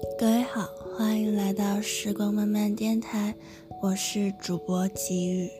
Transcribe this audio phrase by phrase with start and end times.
[0.00, 0.64] 各位好，
[0.96, 3.34] 欢迎来到时光漫漫电台，
[3.82, 5.50] 我是主播吉宇，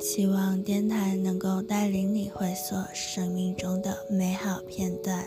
[0.00, 5.22] 希望电台能够带领你回溯生命中的美好片段。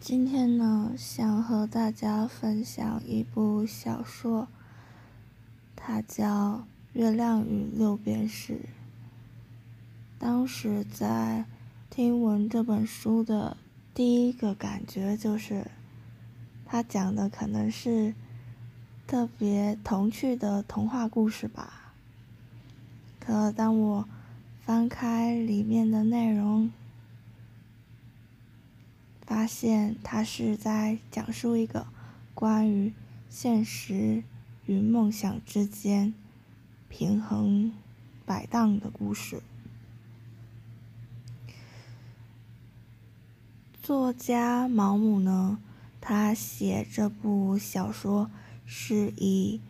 [0.00, 4.48] 今天呢，想和大家分享一部小说，
[5.76, 6.26] 它叫
[6.94, 8.54] 《月亮与六便士》。
[10.18, 11.44] 当时在
[11.94, 13.54] 听闻这本书的
[13.92, 15.70] 第一个感觉就是，
[16.64, 18.14] 它讲的可能是
[19.06, 21.92] 特别童趣的童话故事吧。
[23.20, 24.08] 可当我
[24.62, 26.70] 翻开里面的内容，
[29.26, 31.86] 发现它是在讲述一个
[32.32, 32.94] 关于
[33.28, 34.24] 现实
[34.64, 36.14] 与梦想之间
[36.88, 37.70] 平衡
[38.24, 39.42] 摆荡的故事。
[43.82, 45.58] 作家毛姆呢，
[46.00, 48.30] 他写这部小说
[48.64, 49.60] 是以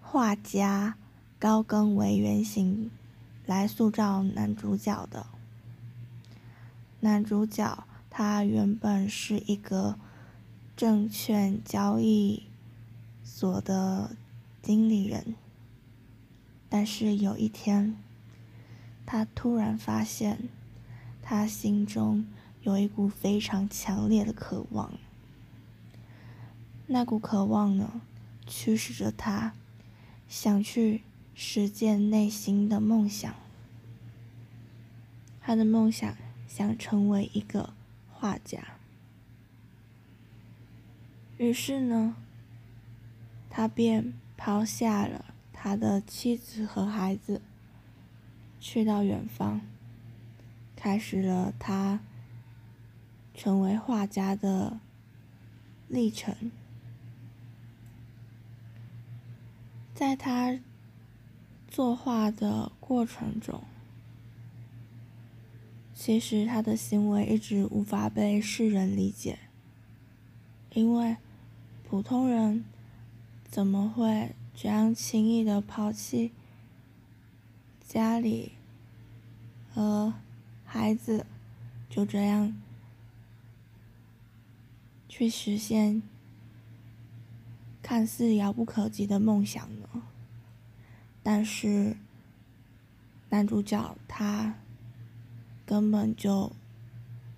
[0.00, 0.94] 画家
[1.36, 2.88] 高更为原型
[3.44, 5.26] 来塑造男主角的。
[7.00, 9.98] 男主角他原本是一个
[10.76, 12.44] 证券交易
[13.24, 14.12] 所的
[14.62, 15.34] 经理人，
[16.68, 17.96] 但是有一天，
[19.04, 20.48] 他突然发现
[21.20, 22.24] 他心中。
[22.66, 24.94] 有一股非常强烈的渴望，
[26.88, 28.00] 那股渴望呢，
[28.44, 29.54] 驱使着他
[30.28, 33.32] 想去实践内心的梦想。
[35.40, 36.16] 他的梦想
[36.48, 37.72] 想成为一个
[38.10, 38.58] 画家，
[41.38, 42.16] 于是呢，
[43.48, 47.40] 他便抛下了他的妻子和孩子，
[48.58, 49.60] 去到远方，
[50.74, 52.00] 开始了他。
[53.36, 54.80] 成为画家的
[55.88, 56.50] 历程，
[59.94, 60.58] 在他
[61.68, 63.62] 作画的过程中，
[65.94, 69.38] 其实他的行为一直无法被世人理解，
[70.72, 71.18] 因为
[71.86, 72.64] 普通人
[73.50, 76.32] 怎么会这样轻易的抛弃
[77.86, 78.52] 家里
[79.72, 80.14] 和
[80.64, 81.26] 孩子，
[81.90, 82.56] 就这样。
[85.18, 86.02] 去实现
[87.82, 90.02] 看似遥不可及的梦想呢？
[91.22, 91.96] 但是
[93.30, 94.56] 男主角他
[95.64, 96.52] 根本就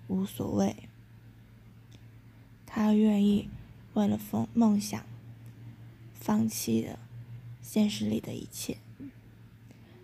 [0.09, 0.89] 无所谓，
[2.65, 3.49] 他愿意
[3.93, 5.05] 为了梦梦想
[6.13, 6.99] 放弃了
[7.61, 8.75] 现实里的一切，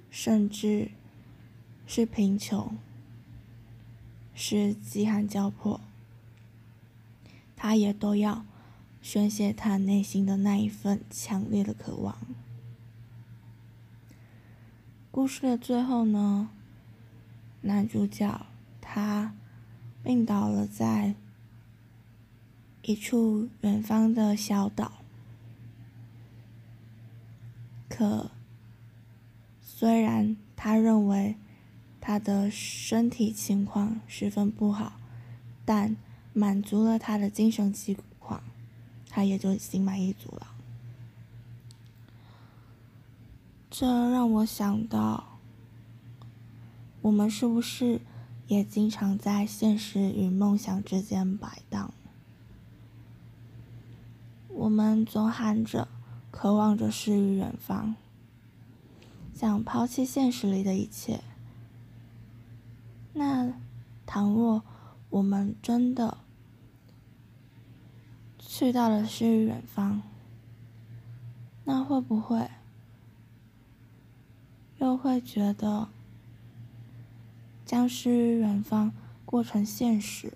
[0.09, 0.91] 甚至
[1.85, 2.77] 是贫穷，
[4.33, 5.81] 是饥寒交迫。
[7.67, 8.45] 他也都要
[9.01, 12.15] 宣泄他内心的那一份强烈的渴望。
[15.09, 16.51] 故事的最后呢，
[17.61, 18.45] 男主角
[18.79, 19.33] 他
[20.03, 21.15] 病倒了在
[22.83, 24.91] 一处远方的小岛。
[27.89, 28.29] 可
[29.59, 31.35] 虽然他认为
[31.99, 34.99] 他的身体情况十分不好，
[35.65, 35.97] 但
[36.37, 38.43] 满足了他的精神情况，
[39.09, 40.47] 他也就心满意足了。
[43.71, 45.39] 这让我想到，
[47.01, 48.01] 我们是不是
[48.47, 51.93] 也经常在现实与梦想之间摆荡？
[54.49, 55.87] 我们总喊着，
[56.31, 57.95] 渴望着诗与远方，
[59.33, 61.21] 想抛弃现实里的一切。
[63.13, 63.53] 那
[64.05, 64.61] 倘若
[65.09, 66.17] 我们真的……
[68.57, 70.01] 去到了诗与远方，
[71.65, 72.49] 那会不会
[74.77, 75.89] 又会觉得
[77.65, 78.93] 将诗与远方
[79.25, 80.31] 过成现实，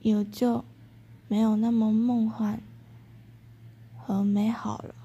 [0.00, 0.64] 也就
[1.28, 2.60] 没有那么梦幻
[3.96, 4.96] 和美好了？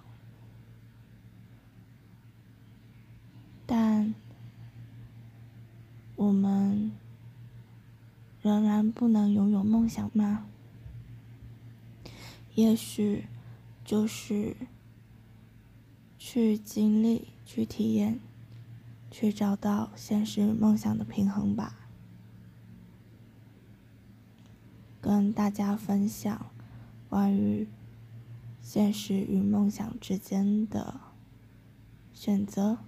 [3.67, 4.15] 但
[6.15, 6.91] 我们
[8.41, 10.47] 仍然不能拥有梦想吗？
[12.57, 13.27] 也许
[13.85, 14.57] 就是
[16.17, 18.19] 去经历、去体验、
[19.11, 21.87] 去找到现实梦想的平衡吧。
[24.99, 26.47] 跟大家分享
[27.07, 27.67] 关于
[28.59, 30.99] 现实与梦想之间的
[32.11, 32.79] 选择，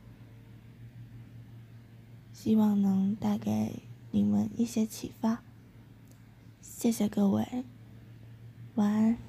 [2.33, 5.44] 希望能带给你们一些启发。
[6.60, 7.63] 谢谢各位，
[8.74, 9.19] 晚安。